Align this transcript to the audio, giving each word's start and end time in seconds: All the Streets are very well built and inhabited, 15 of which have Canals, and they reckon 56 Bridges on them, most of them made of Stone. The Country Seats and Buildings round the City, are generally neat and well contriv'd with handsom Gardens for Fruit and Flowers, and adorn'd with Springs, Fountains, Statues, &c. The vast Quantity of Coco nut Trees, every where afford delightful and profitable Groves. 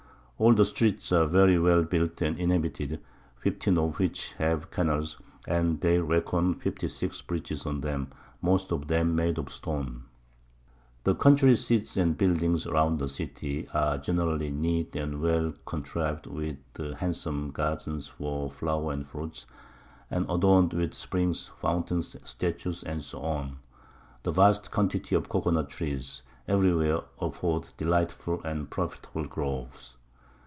All 0.41 0.55
the 0.55 0.65
Streets 0.65 1.11
are 1.11 1.27
very 1.27 1.59
well 1.59 1.83
built 1.83 2.19
and 2.23 2.35
inhabited, 2.39 2.99
15 3.43 3.77
of 3.77 3.99
which 3.99 4.33
have 4.39 4.71
Canals, 4.71 5.19
and 5.47 5.79
they 5.81 5.99
reckon 5.99 6.55
56 6.55 7.21
Bridges 7.21 7.67
on 7.67 7.81
them, 7.81 8.07
most 8.41 8.71
of 8.71 8.87
them 8.87 9.15
made 9.15 9.37
of 9.37 9.53
Stone. 9.53 10.01
The 11.03 11.13
Country 11.13 11.55
Seats 11.55 11.95
and 11.95 12.17
Buildings 12.17 12.65
round 12.65 12.97
the 12.97 13.07
City, 13.07 13.67
are 13.71 13.99
generally 13.99 14.49
neat 14.49 14.95
and 14.95 15.21
well 15.21 15.53
contriv'd 15.67 16.25
with 16.25 16.57
handsom 16.97 17.51
Gardens 17.51 18.07
for 18.07 18.49
Fruit 18.49 18.89
and 18.95 19.05
Flowers, 19.07 19.45
and 20.09 20.25
adorn'd 20.27 20.73
with 20.73 20.95
Springs, 20.95 21.51
Fountains, 21.55 22.15
Statues, 22.23 22.79
&c. 22.79 23.13
The 24.23 24.31
vast 24.31 24.71
Quantity 24.71 25.13
of 25.13 25.29
Coco 25.29 25.51
nut 25.51 25.69
Trees, 25.69 26.23
every 26.47 26.73
where 26.75 27.01
afford 27.19 27.67
delightful 27.77 28.41
and 28.43 28.71
profitable 28.71 29.25
Groves. 29.25 29.97